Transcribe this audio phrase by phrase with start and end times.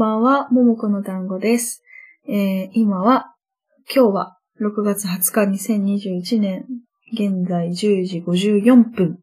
[0.00, 1.82] ばんは、ももこの単語です。
[2.26, 3.34] えー、今は、
[3.94, 6.64] 今日は6月20日2021年、
[7.12, 9.18] 現在10時54分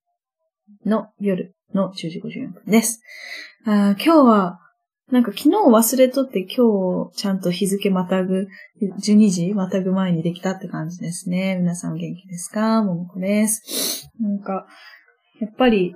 [0.86, 3.02] の夜の10時54分です。
[3.66, 4.60] あ今日は、
[5.12, 8.48] なんか昨日忘れとって今日ちゃんと日付またぐ、
[9.02, 11.56] 12時またぐ前にできたって感じですね。
[11.56, 12.84] 皆さん元気ですか？
[12.84, 14.12] ももこです。
[14.20, 14.68] なんか、
[15.42, 15.96] やっぱり、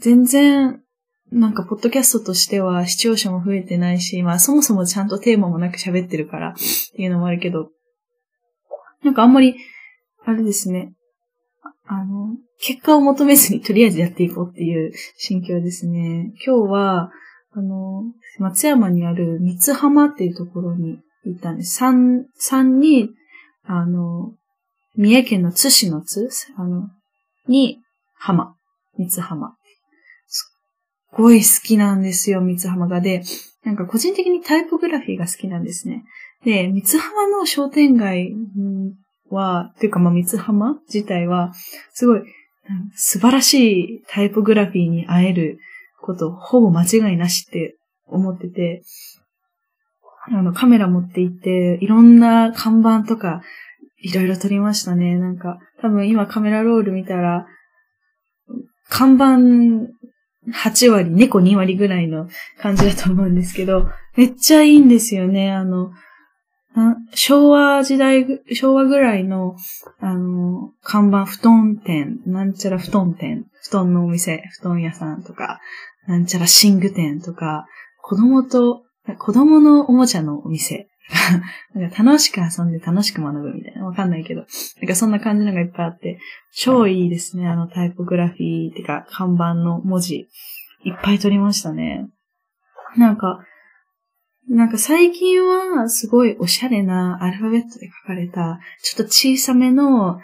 [0.00, 0.80] 全然、
[1.32, 6.54] なんか、ポッドキャストとしては視聴者も増えてないし、まあ、そもそもちゃんとテーマもなく喋ってるからっ
[6.94, 7.70] ていうのもあるけど、
[9.02, 9.56] なんかあんまり、
[10.24, 10.92] あれですね、
[11.86, 16.32] あの、結果を求めずにとりあえずやっていこうっていう心境ですね。
[16.44, 17.10] 今日は、
[17.52, 18.02] あの、
[18.38, 21.78] 松山にある三津浜っていうところに行ったんです。
[21.78, 23.10] 山、山に、
[23.64, 24.32] あの、
[24.96, 26.88] 三重県の津市の津、あの、
[27.48, 27.80] に、
[28.14, 28.54] 浜、
[28.98, 29.48] 三津浜。
[29.48, 29.52] っ
[31.16, 33.00] ごい好きなんですよ、三津浜が。
[33.00, 33.22] で、
[33.64, 36.04] なんか個人的にタイポグラフィーが好きなんですね。
[36.44, 38.34] で、三津浜の商店街
[39.30, 41.52] は、っていうかまあ三津浜自体は、
[41.92, 42.22] すごい、
[42.94, 45.58] 素晴らしいタイポグラフィーに会える
[46.02, 48.82] こと、ほぼ間違いなしって思ってて、
[50.28, 53.42] あの、カメラ持って行って、いろんな看板とか、
[53.98, 55.16] いろいろ撮りましたね。
[55.16, 57.46] なんか、多分今カメラロール見たら、
[58.88, 59.88] 看板
[60.52, 65.52] 8割、猫2割ぐらいの感じだと思うんですけど、めっちゃいいんですよね。
[65.52, 65.90] あの、
[67.14, 69.56] 昭和時代、昭和ぐらいの、
[69.98, 75.60] あの、看板、布団店、なんちゃら布団店、布団のお店、布団屋さんとか、
[76.06, 77.66] なんちゃら寝具店とか、
[78.02, 78.82] 子供と、
[79.18, 80.88] 子供のおもちゃのお店。
[81.74, 83.84] なんか楽しく遊んで楽しく学ぶみたいな。
[83.84, 84.40] わかんないけど。
[84.40, 86.18] なんかそんな感じのがいっぱいあって、
[86.52, 87.48] 超いいですね。
[87.48, 90.28] あのタイポグラフィーってか、看板の文字。
[90.84, 92.08] いっぱい撮りましたね。
[92.96, 93.40] なんか、
[94.48, 100.20] なんか最近はすごいおしゃれなアルファベットで書かれた、ちょっと小さめのあ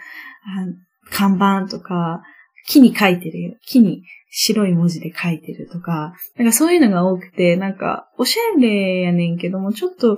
[1.09, 2.23] 看板とか、
[2.67, 10.17] 木に書いてる、木に白い文字で書いてるとか、なんかそういうのが多くて、なんかおしゃれやねんけども、ちょっと、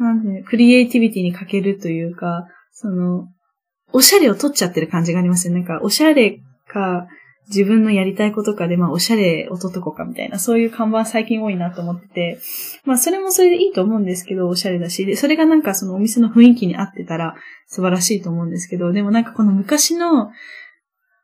[0.00, 3.28] なんで、クリエイティビティに欠けるというか、その、
[3.92, 5.60] おしゃれを取っちゃってる感じがありますよね。
[5.60, 7.06] なんか、おしゃれか、
[7.48, 12.38] 自分のやりたいことかで、まあ、おしゃれを取っとこうかみたいな、そういう看板最近多いなと思ってて、
[12.84, 17.34] まあ、それもそれでいいと思うんですけど、おしゃれだし、で、それがなんかそのお店の雰囲気に合ってたら
[17.66, 20.30] 素晴らしいと思うんですけど、でもなんかこの昔の、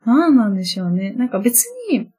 [0.05, 1.13] なんなんでしょうね。
[1.13, 2.09] なんか別に、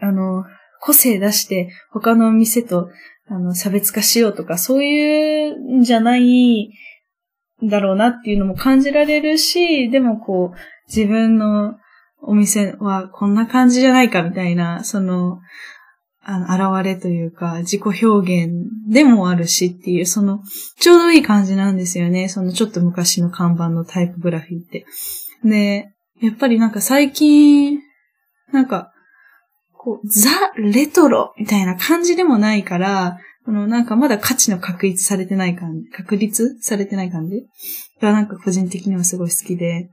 [0.00, 0.44] あの、
[0.80, 2.88] 個性出して他のお店と
[3.30, 6.70] あの、差別化しようとか、そういうんじゃない
[7.62, 10.56] だろうなっていうのも感じられるし、でもこう、
[10.88, 11.76] 自分の
[12.20, 15.38] お店はこんな感じじゃないかみたいな、その、
[16.22, 20.40] あの、現れというか、自己表現でもあるしっていう、その、
[20.78, 22.28] ちょうどいい感じなんですよね。
[22.28, 24.86] そのちょっと昔の看板のタイプグラフィーって。
[25.44, 27.80] で、やっぱりなんか最近、
[28.52, 28.92] なんか、
[29.82, 37.46] こう、ザ・レトロみたいな感じでもないから、このなんかまだ価値の確立されてない感じ、確立されてない感じ
[38.00, 39.88] がなんか個人的にはすごい好きで、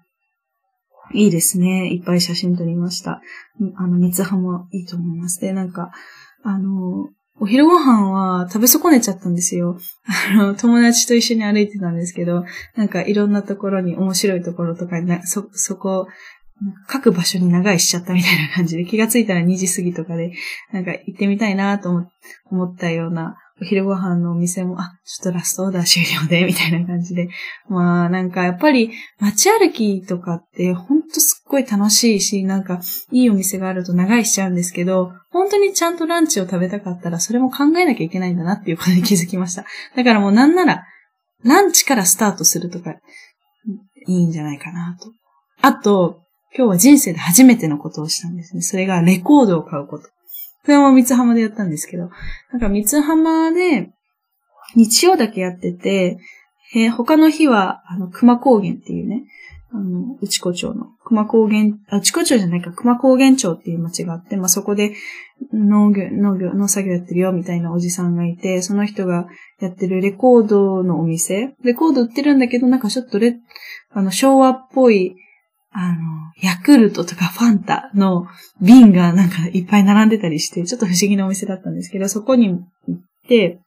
[1.13, 1.87] いいですね。
[1.87, 3.21] いっぱい写真撮りました。
[3.77, 5.39] あの、三つ葉もいいと思います。
[5.39, 5.91] で、なんか、
[6.43, 7.07] あの、
[7.39, 9.77] お昼ご飯は食べ損ねちゃったんですよ。
[10.33, 12.43] あの、友達と一緒に歩いてたんですけど、
[12.75, 16.07] なんかいろんなところに面白いところとかにな、そ、そこ、
[16.87, 20.33] 各場所に長居しちゃったみたいな感じで、 気がついたら2時過ぎとかで、
[20.71, 22.07] なんか行ってみたいなと
[22.49, 27.29] 思ったような、お昼ご飯のお店も、あ、ちょっとラストオーダー終了で、みたいな感じで。
[27.67, 32.81] まあ、なんかやっぱり街歩きとかってほんとすっごい楽しいし、なんか
[33.11, 39.65] いいお店があると長居しちゃうんですけど、本当にちゃんとランチを食べたかったらそれも考えなきゃいけないんだなっていうことに気づきました。
[39.95, 40.85] だからもうなんなら、
[41.43, 42.95] ランチからスタートするとか、
[44.07, 45.11] いいんじゃないかなと。
[45.61, 46.26] あと、
[46.57, 48.63] 今日は人生で初めてのことをしたんですね。
[48.63, 50.07] それがレコードを買うこと。
[50.07, 50.11] こ
[50.69, 52.09] れも三つ浜でやったんですけど、
[52.51, 53.91] なんか三つ浜で
[54.75, 56.17] 日曜だけやってて、
[56.75, 59.23] えー他の日は、あの、熊高原っていうね、
[59.71, 64.93] あの、内子町の、熊高原、あ、内子町じゃないか、熊高原町っていう町があって、まあ、そこで
[65.53, 69.27] 農業、農業、農作業やってるよ、みたいなおじさんがいて、その人が
[69.59, 73.37] やってるレコードのお店、レコード売ってるんだけど、なんかちょっとレ、
[73.91, 75.15] あの、昭和っぽい、
[75.79, 75.95] あの、
[76.41, 78.25] ヤクルトとかファンタの
[78.59, 82.61] 瓶がなんかいっぱい並んでたりして、ちょっと不思議なお店だったんですけど、そこに行っ
[83.27, 83.59] て、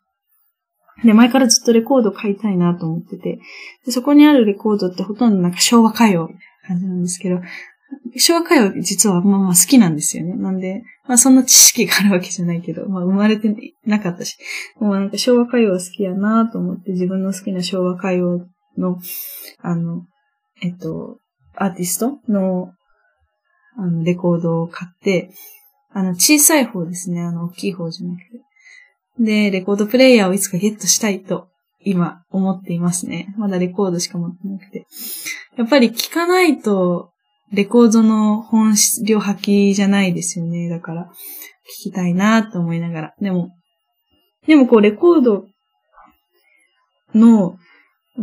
[1.05, 3.39] で、前からずっとレコード買いたいなと思ってて、
[3.87, 7.41] でそこにあるレコードってほとんどなんか昭和歌謡みたいな感じなんですけど、
[8.17, 10.35] 昭和歌謡実はまあまあ好きなんですよね。
[10.35, 13.55] なんで、まあそんな知識があるわけじゃないけど、まあ生まれて
[13.87, 14.37] なかったし、
[14.81, 18.47] もうなんか昭和歌謡は好きやなと思って自分の好きな昭和歌謡
[18.77, 18.99] の、
[19.61, 20.07] あの、
[20.61, 21.21] えっと、
[21.55, 22.73] アーティストの、
[23.77, 25.31] あの、レコードを買って、
[25.93, 27.23] あの、小さい方ですね。
[27.23, 28.41] あの、大きい方じゃなくて。
[29.19, 31.49] で、レコードプレイヤーをいつかゲットしたいと、
[31.83, 33.35] 今、思っていますね。
[33.39, 34.87] まだレコードしか持ってなくて。
[35.57, 37.11] やっぱり聞かないと、
[37.53, 40.69] レコードの本質量発揮じゃないですよね。
[40.69, 41.11] だから、
[41.85, 43.15] 聞きたいなと思いながら。
[43.21, 43.51] でも、
[44.47, 45.47] でもこう、レコード
[47.15, 47.57] の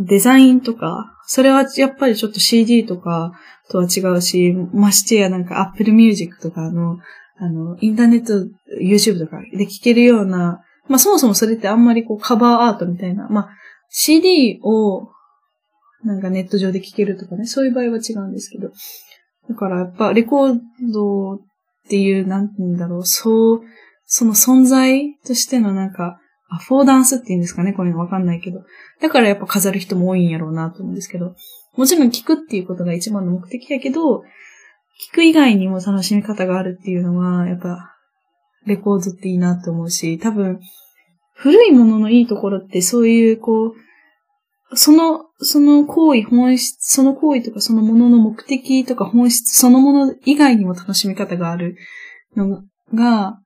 [0.04, 3.32] デザインとか、それはやっぱりちょっと CD とか
[3.70, 6.98] とは違うし、ましてやなんか Apple Music とかの、
[7.38, 8.48] あの、インターネット、
[8.80, 13.48] YouTube とかで聴けるような、まあそもそもそれってあんまりこうカバーアートみたいな、まあ
[13.90, 15.08] CD を
[16.04, 18.70] なんかネット上で聴けるとかね、そういう場合は違うんですけど、
[19.48, 20.60] だからやっぱレコー
[20.92, 21.38] ドっ
[21.88, 23.60] ていう、なんて言うんだろう、そう、
[24.04, 26.18] その存在としてのなんか、
[26.48, 28.60] アフォーダンスって言うんですかねこれわかんないけど。
[29.00, 31.34] だからやっぱ飾る人も多いんやろうなと思うんですけど。
[31.76, 34.22] もちろん聞くっていうことが一番の目的やけど、
[35.12, 37.94] 聞く以外にも楽しみ方があるっていうのは、やっぱ、
[38.66, 40.58] レコードっていいなと思うし、多分、
[41.34, 43.74] 古いもののいいところってそういう、こ
[44.70, 51.76] う、その、その行為、本質、その行為とかそのものの目的とか本質そのもの以外にも楽しみ方がある
[52.36, 53.40] のが、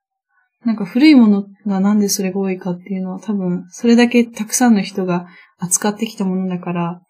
[0.64, 5.26] なんか古いものがなんでそれが多いかっていうのは多分、それだけたくさんの人が
[5.58, 7.00] 扱ってきたものだから、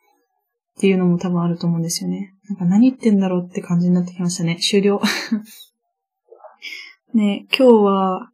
[0.77, 2.35] っていうのも多分あると思うんですよね。
[2.49, 4.57] なんか何言ってんだろうって感じになってきましたね。
[4.57, 5.03] 終了。
[7.15, 8.31] ね、今日は、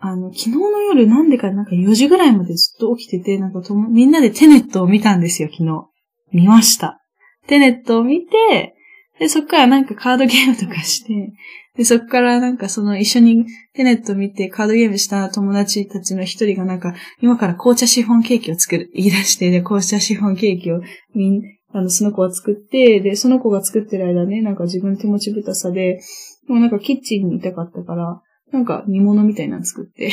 [0.00, 5.86] あの、昨日の夜なんでかなんか4時ぐらいまでずっと起きてて、なんかともみんなでテネットを見たんですよ、昨日。
[6.32, 7.00] 見ました。
[7.46, 8.75] テネットを見て、
[9.18, 11.32] で、そっからなんかカードゲームとかして、
[11.76, 20.80] で、そっからなんかその一緒にテネット見てカードゲームした友達たちの一人がなんか、今から紅茶シフォンケーキを作る、言い出して、で、紅茶シフォンケーキを
[21.14, 21.42] みん、
[21.72, 26.00] あの、その子は作って、で、その子が作ってる間ね、なんか自分手持ちぶさで、
[26.46, 28.22] もうなんかキッチンにいたかったから、
[28.52, 30.12] なんか煮物みたいなの作って。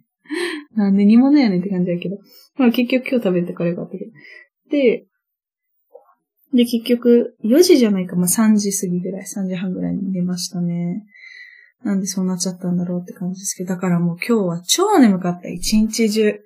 [0.74, 2.18] なんで煮物やねんって感じだけど。
[2.56, 4.10] まあ結局今日食べてからよかったけど。
[4.70, 5.06] で、
[6.54, 11.04] で、結局、4時じゃないか、まあ、3時過ぎぐらい、3時半ぐらいに寝ましたね。
[11.82, 16.40] なんでそうなっちゃったんだろうって感じですけど、だからもう今日は超眠かった、一日中。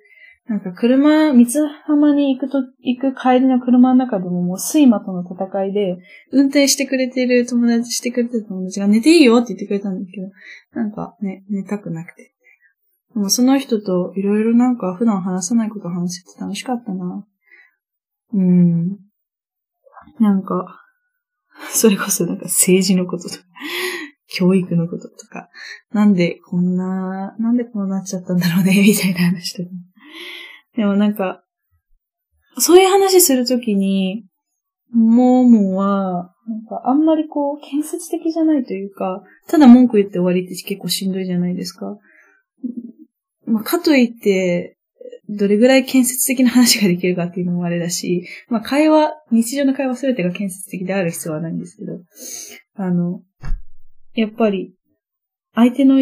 [0.47, 5.99] なんか車、三つ浜に行くと、行く帰りの車の中でももう睡魔との戦いで、
[6.31, 10.27] 運転してくれてる友達、してくれてる友達が寝ていいよって言ってくれたんですけど、
[10.73, 12.33] なんかね、寝たくなくて。
[13.13, 17.25] でもその人といろいろなんか普段話さないこと話してて楽しかったな。
[18.33, 18.97] うん。
[20.19, 20.79] なんか、
[21.71, 23.43] それこそなんか政治のこととか、
[24.27, 25.49] 教育のこととか、
[25.91, 29.69] なんでこんな、なんでこうなっちゃったんだろうね、 みたいな話とか。
[30.75, 31.43] でもなんか、
[32.57, 34.25] そういう話するときに、
[34.91, 41.97] ももは、なんかあんまりこう、建設的じゃないというか、ただ文句言って終わりって結構しんどいじゃないですか。
[43.45, 44.77] まあ、かといって、
[45.29, 51.99] どれぐらい建設的な話ができるかっていうのもあれだし、まあ会話、日常の会話すべてが建設的である必要はないんですけど、
[52.75, 53.21] あの、
[54.15, 54.73] やっぱり、
[55.53, 55.95] 相手の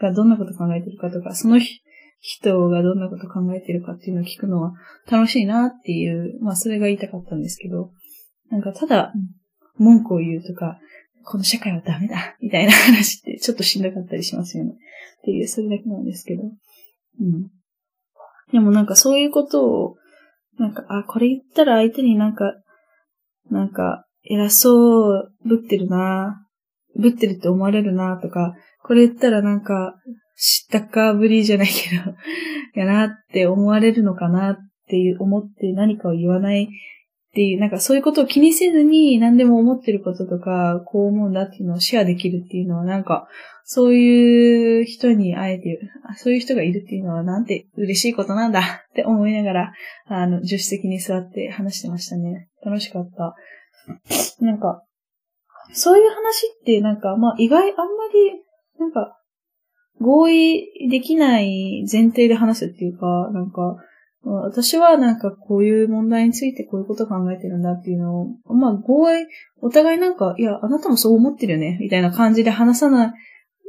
[0.00, 1.58] がどんなこと考えてるかとか、その
[2.20, 4.74] 人がどんなこと考えてるかっていうのを聞くのは
[5.10, 7.90] 楽しいなっていう、まあそれが言いたかったんですけど、
[8.50, 9.12] なんかただ
[9.78, 10.78] 文句を言うとか、
[11.24, 14.72] この社会はダメだみたいな話ってちょっとしんどかったりしますよね。
[14.72, 14.74] っ
[15.24, 16.42] ていう、それだけなんですけど。
[16.42, 17.50] うん。
[18.52, 19.96] でもなんかそういうことを、
[20.58, 22.54] なんか、あ、これ言ったら相手になんか、
[23.50, 26.46] なんか、偉そうぶってるな、
[26.96, 29.94] ぶってるって思われるなとか、これ言ったらなんか、
[30.36, 32.14] 知ったかぶりじゃないけど
[32.74, 34.56] やなって思われるのかなっ
[34.88, 36.68] ていう思って何かを言わない
[37.28, 43.28] っていう、なんかそういうことを気にせずに何でも思ってることとか、こう思うんだっていうのをシェアできるっていうのはなんか、
[43.64, 45.78] そういう人に会えて、
[46.16, 49.72] そういう人がいるっていうのはなんて嬉しいことなんだ って思いながら、
[50.06, 52.48] あの、助手席に座って話してましたね。
[52.64, 53.34] 楽しかった。
[54.40, 54.82] なんか、
[55.72, 57.74] そういう話ってなんか、まあ意外、あんま
[58.12, 58.42] り、
[58.78, 59.18] なんか、
[60.00, 63.76] 合意できない前提で話すっていうか、なんか、
[64.24, 69.26] 私はなんかこういう問題についてこういうこと考えてるんだっていうのを、まあ合意、
[69.60, 73.12] お互いなんか、いや、あなたもそう思ってるよね、みたいな感じで話さない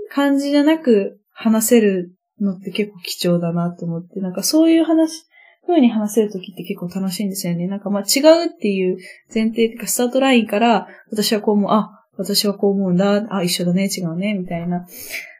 [0.09, 5.25] 感じじゃなく話せるのって結構貴重だなと思って、なんかそういう話、
[5.67, 7.67] 風に話せるときって結構楽しいんですよね。
[7.67, 8.97] なんかまあ違うっていう
[9.33, 13.27] 前提っていうかスタートラインから私はこうも、あ、私はこう思うんだ。
[13.29, 14.85] あ、一緒だね、違うね、みたいな。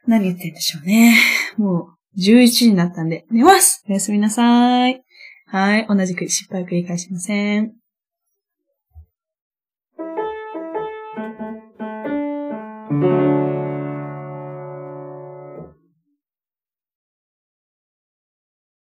[0.06, 1.14] 何言ってんでしょうね。
[1.58, 1.86] もう、
[2.18, 5.02] 11時になったんで、寝ますおやすみなさい。
[5.46, 5.86] はい。
[5.88, 7.79] 同じく失敗を繰り返しません。